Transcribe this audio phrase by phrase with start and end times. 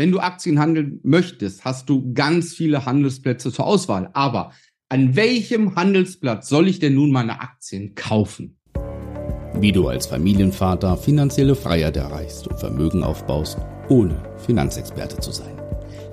[0.00, 4.08] Wenn du Aktien handeln möchtest, hast du ganz viele Handelsplätze zur Auswahl.
[4.14, 4.52] Aber
[4.88, 8.56] an welchem Handelsplatz soll ich denn nun meine Aktien kaufen?
[9.56, 13.58] Wie du als Familienvater finanzielle Freiheit erreichst und Vermögen aufbaust,
[13.90, 15.60] ohne Finanzexperte zu sein.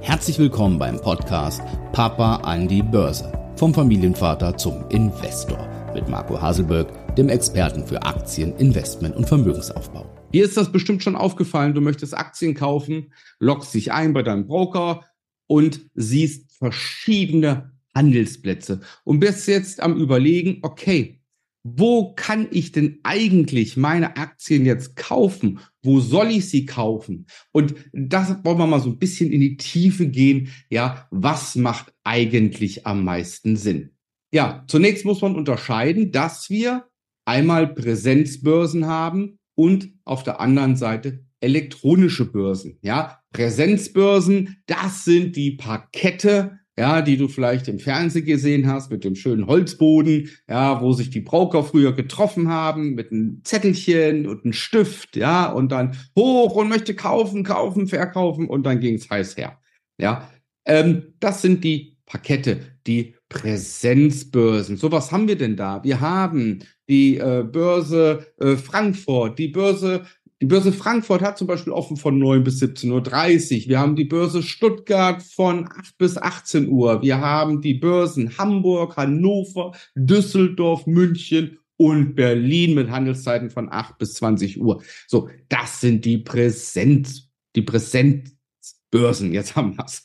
[0.02, 1.62] Herzlich willkommen beim Podcast
[1.94, 3.32] Papa an die Börse.
[3.56, 5.66] Vom Familienvater zum Investor
[5.98, 10.08] mit Marco Haselberg, dem Experten für Aktien, Investment und Vermögensaufbau.
[10.32, 14.46] Dir ist das bestimmt schon aufgefallen, du möchtest Aktien kaufen, loggst dich ein bei deinem
[14.46, 15.06] Broker
[15.48, 21.20] und siehst verschiedene Handelsplätze und bist jetzt am überlegen, okay,
[21.64, 25.60] wo kann ich denn eigentlich meine Aktien jetzt kaufen?
[25.82, 27.26] Wo soll ich sie kaufen?
[27.52, 30.50] Und das wollen wir mal so ein bisschen in die Tiefe gehen.
[30.70, 33.97] Ja, was macht eigentlich am meisten Sinn?
[34.32, 36.86] Ja, zunächst muss man unterscheiden, dass wir
[37.26, 42.78] einmal Präsenzbörsen haben und auf der anderen Seite elektronische Börsen.
[42.82, 49.04] Ja, Präsenzbörsen, das sind die Parkette, ja, die du vielleicht im Fernsehen gesehen hast mit
[49.04, 54.44] dem schönen Holzboden, ja, wo sich die Broker früher getroffen haben mit einem Zettelchen und
[54.44, 59.10] einem Stift, ja, und dann hoch und möchte kaufen, kaufen, verkaufen und dann ging es
[59.10, 59.60] heiß her.
[59.98, 60.30] Ja,
[60.66, 64.78] ähm, das sind die Parkette, die Präsenzbörsen.
[64.78, 65.84] So was haben wir denn da?
[65.84, 70.06] Wir haben die äh, Börse äh, Frankfurt, die Börse
[70.40, 73.70] die Börse Frankfurt hat zum Beispiel offen von 9 bis 17.30 Uhr.
[73.70, 77.02] Wir haben die Börse Stuttgart von 8 bis 18 Uhr.
[77.02, 84.14] Wir haben die Börsen Hamburg, Hannover, Düsseldorf, München und Berlin mit Handelszeiten von 8 bis
[84.16, 84.84] 20 Uhr.
[85.08, 89.34] So, das sind die Präsenz, die Präsenzbörsen.
[89.34, 90.04] Jetzt haben wir's.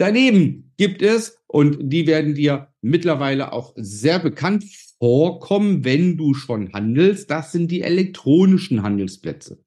[0.00, 4.64] Daneben gibt es, und die werden dir mittlerweile auch sehr bekannt
[4.98, 9.62] vorkommen, wenn du schon handelst, das sind die elektronischen Handelsplätze.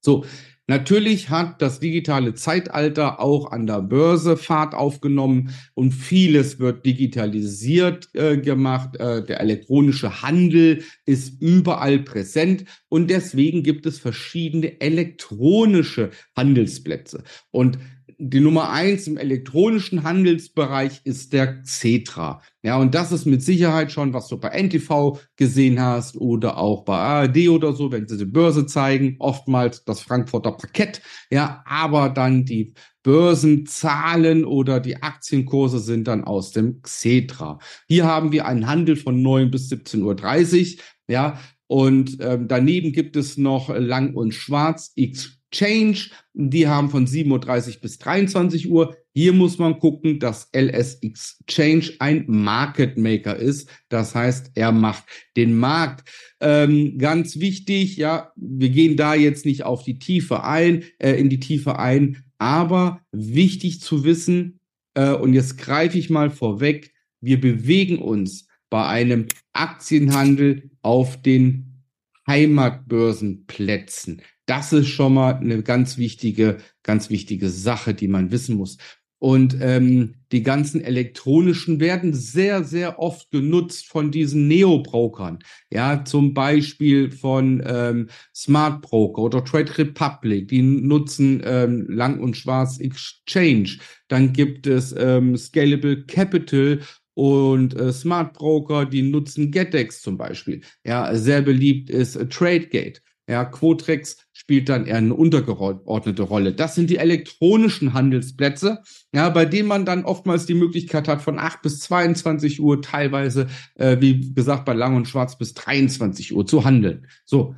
[0.00, 0.24] So,
[0.66, 8.08] Natürlich hat das digitale Zeitalter auch an der Börse Fahrt aufgenommen und vieles wird digitalisiert
[8.14, 8.96] äh, gemacht.
[8.96, 17.24] Äh, der elektronische Handel ist überall präsent und deswegen gibt es verschiedene elektronische Handelsplätze.
[17.50, 17.78] Und
[18.18, 22.42] die Nummer eins im elektronischen Handelsbereich ist der Xetra.
[22.62, 26.84] Ja, und das ist mit Sicherheit schon, was du bei NTV gesehen hast oder auch
[26.84, 31.02] bei ARD oder so, wenn sie die Börse zeigen, oftmals das Frankfurter Parkett.
[31.30, 37.58] Ja, aber dann die Börsenzahlen oder die Aktienkurse sind dann aus dem Xetra.
[37.86, 40.82] Hier haben wir einen Handel von 9 bis 17.30 Uhr.
[41.06, 46.10] Ja, und ähm, daneben gibt es noch Lang und Schwarz X Change.
[46.34, 48.96] Die haben von 7.30 Uhr bis 23 Uhr.
[49.14, 53.70] Hier muss man gucken, dass LSX Change ein Market Maker ist.
[53.88, 55.04] Das heißt, er macht
[55.36, 56.08] den Markt.
[56.40, 61.30] Ähm, ganz wichtig, ja, wir gehen da jetzt nicht auf die Tiefe ein, äh, in
[61.30, 64.58] die Tiefe ein, aber wichtig zu wissen,
[64.94, 71.84] äh, und jetzt greife ich mal vorweg, wir bewegen uns bei einem Aktienhandel auf den
[72.26, 74.22] Heimatbörsenplätzen.
[74.46, 78.76] Das ist schon mal eine ganz wichtige, ganz wichtige Sache, die man wissen muss.
[79.24, 85.38] Und ähm, die ganzen elektronischen werden sehr, sehr oft genutzt von diesen Neo-Brokern.
[85.70, 90.48] Ja, zum Beispiel von ähm, Smart Broker oder Trade Republic.
[90.48, 93.78] Die nutzen ähm, Lang und Schwarz Exchange.
[94.08, 96.80] Dann gibt es ähm, Scalable Capital
[97.14, 100.60] und äh, Smart Broker, die nutzen GetEx zum Beispiel.
[100.84, 103.00] Ja, sehr beliebt ist äh, TradeGate.
[103.26, 106.52] Ja, Quotrex spielt dann eher eine untergeordnete Rolle.
[106.52, 108.82] Das sind die elektronischen Handelsplätze,
[109.14, 113.46] ja, bei denen man dann oftmals die Möglichkeit hat, von 8 bis 22 Uhr teilweise,
[113.76, 117.06] äh, wie gesagt, bei Lang und Schwarz bis 23 Uhr zu handeln.
[117.24, 117.54] So.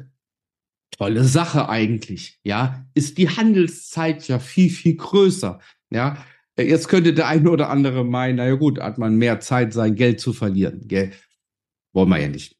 [0.97, 2.87] Tolle Sache eigentlich, ja.
[2.94, 5.59] Ist die Handelszeit ja viel, viel größer,
[5.91, 6.25] ja.
[6.59, 10.21] Jetzt könnte der eine oder andere meinen, naja gut, hat man mehr Zeit, sein Geld
[10.21, 11.12] zu verlieren, gell?
[11.93, 12.56] Wollen wir ja nicht.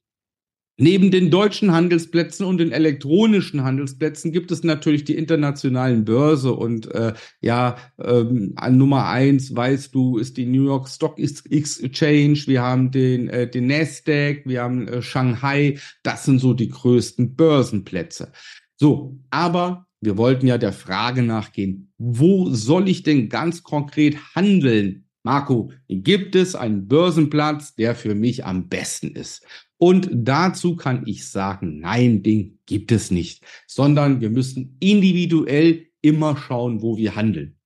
[0.79, 6.93] Neben den deutschen Handelsplätzen und den elektronischen Handelsplätzen gibt es natürlich die internationalen Börse und
[6.95, 12.61] äh, ja, ähm, an Nummer eins weißt du, ist die New York Stock Exchange, wir
[12.61, 18.33] haben den, äh, den Nasdaq, wir haben äh, Shanghai, das sind so die größten Börsenplätze.
[18.77, 25.07] So, aber wir wollten ja der Frage nachgehen, wo soll ich denn ganz konkret handeln?
[25.23, 29.45] Marco, gibt es einen Börsenplatz, der für mich am besten ist?
[29.79, 36.37] Und dazu kann ich sagen, nein, den gibt es nicht, sondern wir müssen individuell immer
[36.37, 37.59] schauen, wo wir handeln.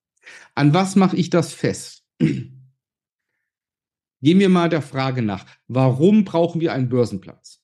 [0.54, 2.04] An was mache ich das fest?
[4.22, 7.62] Gehen wir mal der Frage nach, warum brauchen wir einen Börsenplatz?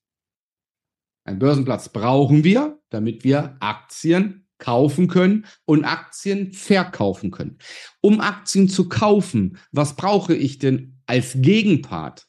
[1.25, 7.59] Einen Börsenplatz brauchen wir, damit wir Aktien kaufen können und Aktien verkaufen können.
[8.01, 12.27] Um Aktien zu kaufen, was brauche ich denn als Gegenpart?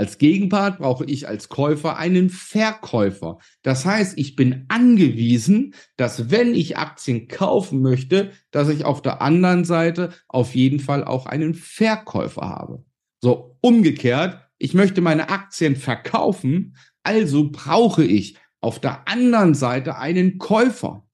[0.00, 3.36] Als Gegenpart brauche ich als Käufer einen Verkäufer.
[3.60, 9.20] Das heißt, ich bin angewiesen, dass wenn ich Aktien kaufen möchte, dass ich auf der
[9.20, 12.82] anderen Seite auf jeden Fall auch einen Verkäufer habe.
[13.20, 20.38] So, umgekehrt, ich möchte meine Aktien verkaufen, also brauche ich auf der anderen Seite einen
[20.38, 21.06] Käufer.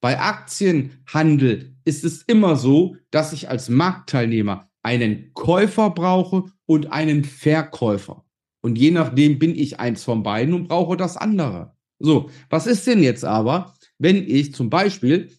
[0.00, 7.22] Bei Aktienhandel ist es immer so, dass ich als Marktteilnehmer einen Käufer brauche und einen
[7.22, 8.23] Verkäufer.
[8.64, 11.76] Und je nachdem bin ich eins von beiden und brauche das andere.
[11.98, 15.30] So, was ist denn jetzt aber, wenn ich zum Beispiel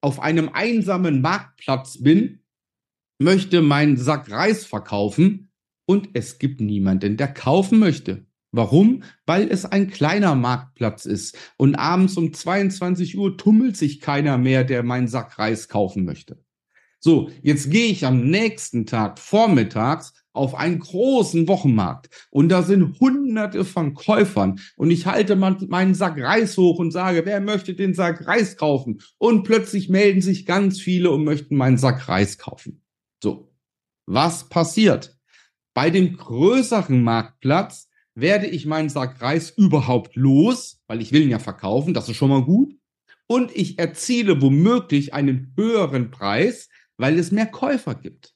[0.00, 2.40] auf einem einsamen Marktplatz bin,
[3.20, 5.52] möchte meinen Sack Reis verkaufen
[5.86, 8.26] und es gibt niemanden, der kaufen möchte.
[8.50, 9.04] Warum?
[9.24, 14.64] Weil es ein kleiner Marktplatz ist und abends um 22 Uhr tummelt sich keiner mehr,
[14.64, 16.44] der meinen Sack Reis kaufen möchte.
[16.98, 23.00] So, jetzt gehe ich am nächsten Tag vormittags auf einen großen Wochenmarkt und da sind
[23.00, 27.94] hunderte von Käufern und ich halte meinen Sack Reis hoch und sage, wer möchte den
[27.94, 29.00] Sack Reis kaufen?
[29.16, 32.82] Und plötzlich melden sich ganz viele und möchten meinen Sack Reis kaufen.
[33.22, 33.54] So,
[34.06, 35.16] was passiert?
[35.72, 41.30] Bei dem größeren Marktplatz werde ich meinen Sack Reis überhaupt los, weil ich will ihn
[41.30, 42.74] ja verkaufen, das ist schon mal gut.
[43.26, 48.33] Und ich erziele womöglich einen höheren Preis, weil es mehr Käufer gibt.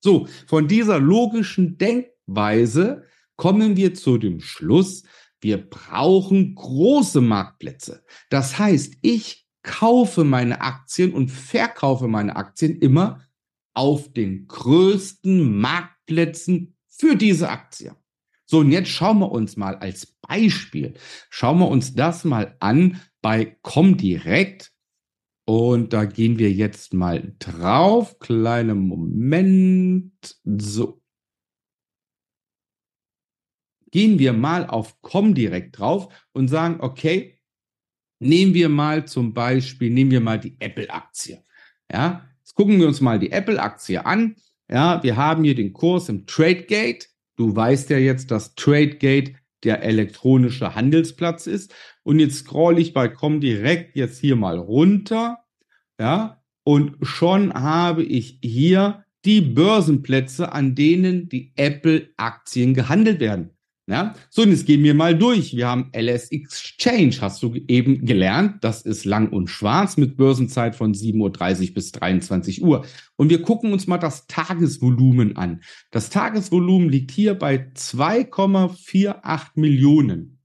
[0.00, 3.04] So, von dieser logischen Denkweise
[3.36, 5.04] kommen wir zu dem Schluss,
[5.40, 8.04] wir brauchen große Marktplätze.
[8.30, 13.24] Das heißt, ich kaufe meine Aktien und verkaufe meine Aktien immer
[13.74, 17.94] auf den größten Marktplätzen für diese Aktie.
[18.46, 20.94] So, und jetzt schauen wir uns mal als Beispiel,
[21.30, 24.72] schauen wir uns das mal an bei Comdirect.
[25.48, 28.18] Und da gehen wir jetzt mal drauf.
[28.18, 30.12] Kleinen Moment.
[30.44, 31.00] So.
[33.90, 37.40] Gehen wir mal auf Comdirect drauf und sagen, okay,
[38.18, 41.42] nehmen wir mal zum Beispiel, nehmen wir mal die Apple-Aktie.
[41.90, 44.36] Ja, jetzt gucken wir uns mal die Apple-Aktie an.
[44.70, 47.06] Ja, wir haben hier den Kurs im TradeGate.
[47.36, 49.32] Du weißt ja jetzt, dass TradeGate
[49.64, 51.74] der elektronische Handelsplatz ist.
[52.08, 55.40] Und jetzt scroll ich bei Comdirect jetzt hier mal runter.
[56.00, 63.50] Ja, und schon habe ich hier die Börsenplätze, an denen die Apple-Aktien gehandelt werden.
[63.86, 65.54] Ja, so, und jetzt gehen wir mal durch.
[65.54, 68.64] Wir haben LS Exchange, hast du eben gelernt.
[68.64, 72.86] Das ist lang und schwarz mit Börsenzeit von 7.30 Uhr bis 23 Uhr.
[73.16, 75.60] Und wir gucken uns mal das Tagesvolumen an.
[75.90, 80.37] Das Tagesvolumen liegt hier bei 2,48 Millionen.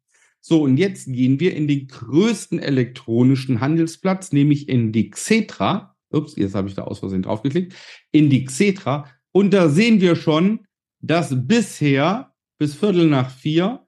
[0.45, 5.95] So, und jetzt gehen wir in den größten elektronischen Handelsplatz, nämlich in die Xetra.
[6.09, 7.73] Ups, jetzt habe ich da aus Versehen draufgeklickt.
[8.11, 9.07] In die Xetra.
[9.31, 10.67] Und da sehen wir schon,
[10.99, 13.87] dass bisher bis Viertel nach vier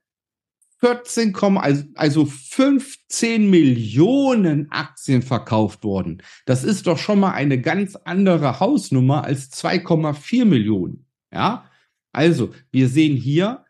[0.80, 6.24] 14, also, also 15 Millionen Aktien verkauft worden.
[6.46, 11.06] Das ist doch schon mal eine ganz andere Hausnummer als 2,4 Millionen.
[11.34, 11.70] Ja,
[12.14, 13.66] also wir sehen hier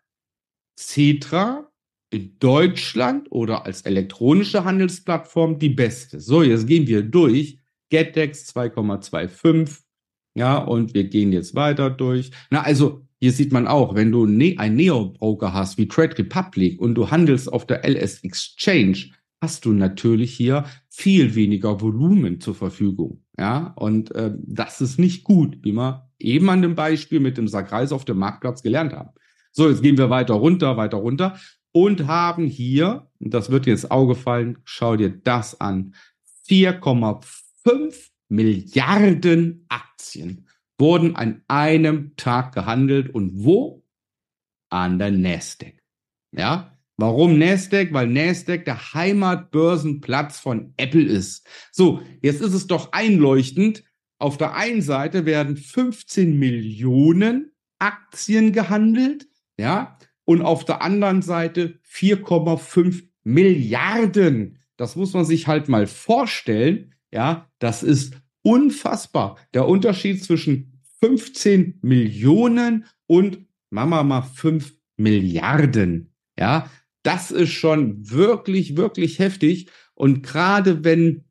[0.78, 1.72] Cetra
[2.16, 6.22] in Deutschland oder als elektronische Handelsplattform die beste.
[6.22, 7.60] So, jetzt gehen wir durch.
[7.90, 9.82] GetDex 2,25.
[10.34, 12.32] Ja, und wir gehen jetzt weiter durch.
[12.50, 16.80] Na, also hier sieht man auch, wenn du ne ein Neo-Broker hast wie Trade Republic
[16.80, 19.12] und du handelst auf der LS Exchange,
[19.42, 23.24] hast du natürlich hier viel weniger Volumen zur Verfügung.
[23.38, 27.50] Ja, und äh, das ist nicht gut, wie wir eben an dem Beispiel mit dem
[27.50, 29.10] Sackreis auf dem Marktplatz gelernt haben.
[29.52, 31.38] So, jetzt gehen wir weiter runter, weiter runter
[31.76, 35.94] und haben hier, das wird dir ins Auge fallen, schau dir das an,
[36.48, 40.48] 4,5 Milliarden Aktien
[40.80, 43.84] wurden an einem Tag gehandelt und wo?
[44.70, 45.84] An der Nasdaq.
[46.32, 46.78] Ja?
[46.96, 47.92] Warum Nasdaq?
[47.92, 51.46] Weil Nasdaq der Heimatbörsenplatz von Apple ist.
[51.74, 53.84] So, jetzt ist es doch einleuchtend.
[54.18, 59.28] Auf der einen Seite werden 15 Millionen Aktien gehandelt,
[59.60, 64.60] ja, und auf der anderen Seite 4,5 Milliarden.
[64.78, 69.38] Das muss man sich halt mal vorstellen, ja, das ist unfassbar.
[69.54, 76.14] Der Unterschied zwischen 15 Millionen und Mama mal 5 Milliarden.
[76.38, 76.70] Ja,
[77.04, 79.70] das ist schon wirklich, wirklich heftig.
[79.94, 81.26] Und gerade wenn,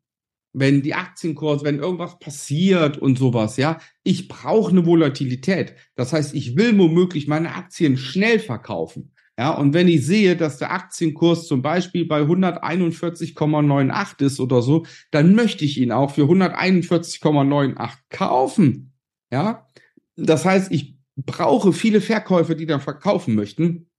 [0.54, 5.75] wenn die Aktienkurse, wenn irgendwas passiert und sowas, ja, ich brauche eine Volatilität.
[5.96, 9.11] Das heißt, ich will womöglich meine Aktien schnell verkaufen.
[9.37, 14.87] Ja, und wenn ich sehe, dass der Aktienkurs zum Beispiel bei 141,98 ist oder so,
[15.11, 18.92] dann möchte ich ihn auch für 141,98 kaufen.
[19.32, 19.66] Ja,
[20.14, 23.90] das heißt, ich brauche viele Verkäufer, die dann verkaufen möchten,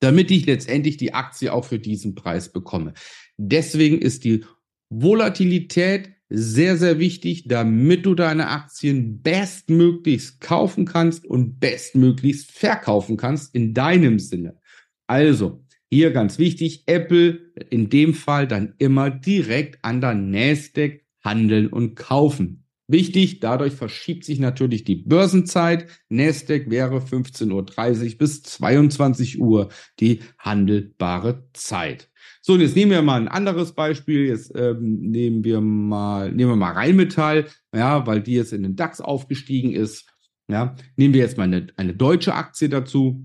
[0.00, 2.94] damit ich letztendlich die Aktie auch für diesen Preis bekomme.
[3.36, 4.46] Deswegen ist die
[4.94, 13.54] Volatilität sehr, sehr wichtig, damit du deine Aktien bestmöglichst kaufen kannst und bestmöglichst verkaufen kannst
[13.54, 14.58] in deinem Sinne.
[15.06, 21.68] Also, hier ganz wichtig, Apple in dem Fall dann immer direkt an der Nasdaq handeln
[21.68, 22.64] und kaufen.
[22.88, 25.86] Wichtig, dadurch verschiebt sich natürlich die Börsenzeit.
[26.08, 29.68] Nasdaq wäre 15.30 Uhr bis 22 Uhr
[30.00, 32.10] die handelbare Zeit.
[32.44, 34.26] So, und jetzt nehmen wir mal ein anderes Beispiel.
[34.26, 38.74] Jetzt ähm, nehmen wir mal, nehmen wir mal Rheinmetall, ja, weil die jetzt in den
[38.74, 40.10] DAX aufgestiegen ist.
[40.48, 43.24] Ja, nehmen wir jetzt mal eine, eine deutsche Aktie dazu.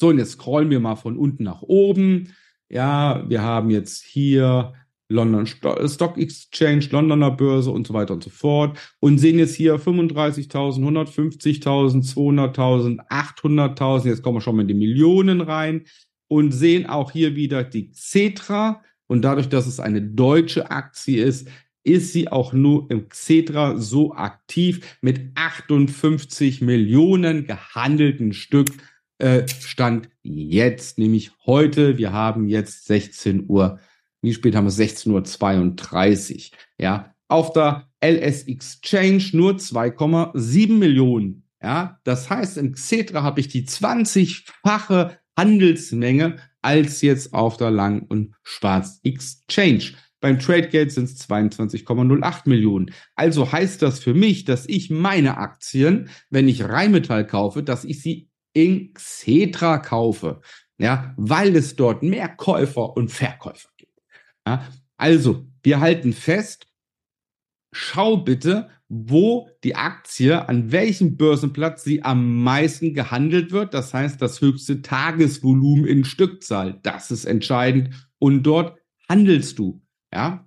[0.00, 2.32] So, und jetzt scrollen wir mal von unten nach oben.
[2.68, 4.74] Ja, wir haben jetzt hier
[5.08, 9.78] London Stock Exchange, Londoner Börse und so weiter und so fort und sehen jetzt hier
[9.78, 14.06] 35.000, 150.000, 200.000, 800.000.
[14.06, 15.84] Jetzt kommen wir schon mal in die Millionen rein
[16.28, 18.82] und sehen auch hier wieder die Xetra.
[19.06, 21.48] Und dadurch, dass es eine deutsche Aktie ist,
[21.84, 28.68] ist sie auch nur im Xetra so aktiv mit 58 Millionen gehandelten Stück
[29.18, 31.98] äh, Stand jetzt, nämlich heute.
[31.98, 33.78] Wir haben jetzt 16 Uhr.
[34.22, 36.58] Wie spät haben wir 16.32 Uhr?
[36.80, 41.44] Ja, auf der LS Exchange nur 2,7 Millionen.
[41.62, 48.06] Ja, das heißt, im Xetra habe ich die 20-fache Handelsmenge als jetzt auf der Lang-
[48.08, 49.92] und Schwarz Exchange.
[50.20, 52.94] Beim TradeGate sind es 22,08 Millionen.
[53.14, 58.00] Also heißt das für mich, dass ich meine Aktien, wenn ich Rheinmetall kaufe, dass ich
[58.00, 60.40] sie in Xetra kaufe.
[60.78, 64.00] Ja, weil es dort mehr Käufer und Verkäufer gibt.
[64.46, 66.66] Ja, also, wir halten fest,
[67.72, 73.74] schau bitte, wo die Aktie, an welchem Börsenplatz sie am meisten gehandelt wird.
[73.74, 76.80] Das heißt, das höchste Tagesvolumen in Stückzahl.
[76.82, 77.90] Das ist entscheidend.
[78.18, 79.82] Und dort handelst du.
[80.12, 80.46] Ja,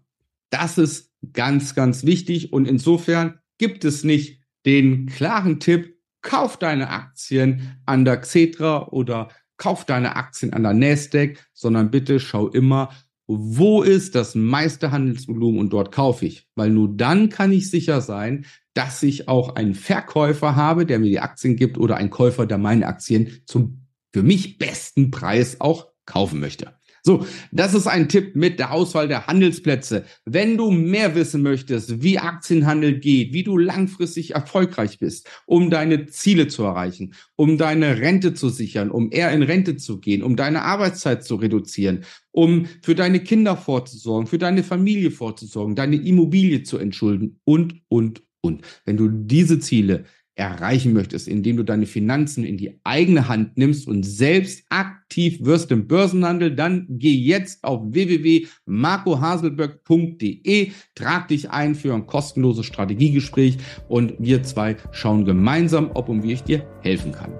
[0.50, 2.53] das ist ganz, ganz wichtig.
[2.53, 9.29] Und insofern gibt es nicht den klaren Tipp, kauf deine Aktien an der Xetra oder
[9.58, 12.89] kauf deine Aktien an der Nasdaq, sondern bitte schau immer,
[13.27, 16.48] wo ist das meiste Handelsvolumen und dort kaufe ich.
[16.55, 21.10] Weil nur dann kann ich sicher sein, dass ich auch einen Verkäufer habe, der mir
[21.10, 25.88] die Aktien gibt oder einen Käufer, der meine Aktien zum für mich besten Preis auch
[26.05, 26.76] kaufen möchte.
[27.07, 30.03] So, das ist ein Tipp mit der Auswahl der Handelsplätze.
[30.25, 36.07] Wenn du mehr wissen möchtest, wie Aktienhandel geht, wie du langfristig erfolgreich bist, um deine
[36.07, 40.35] Ziele zu erreichen, um deine Rente zu sichern, um eher in Rente zu gehen, um
[40.35, 46.63] deine Arbeitszeit zu reduzieren, um für deine Kinder vorzusorgen, für deine Familie vorzusorgen, deine Immobilie
[46.63, 48.63] zu entschulden und, und, und.
[48.83, 50.03] Wenn du diese Ziele
[50.38, 55.72] erreichen möchtest, indem du deine Finanzen in die eigene Hand nimmst und selbst aktiv wirst
[55.72, 64.13] im Börsenhandel, dann geh jetzt auf www.marcohaselberg.de, trag dich ein für ein kostenloses Strategiegespräch und
[64.20, 67.32] wir zwei schauen gemeinsam, ob und wie ich dir helfen kann.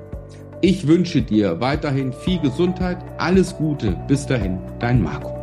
[0.62, 5.37] Ich wünsche dir weiterhin viel Gesundheit, alles Gute, bis dahin, dein Marco.